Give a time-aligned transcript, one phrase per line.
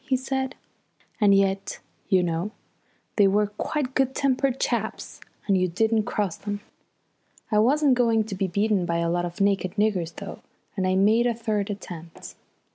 [0.03, 0.55] he said.
[1.19, 1.77] "And yet,
[2.09, 2.49] you know,
[3.17, 6.59] they were quite good tempered chaps when you didn't cross them.
[7.51, 10.39] I wasn't going to be beaten by a lot of naked niggers though,
[10.75, 12.33] and I made a third attempt.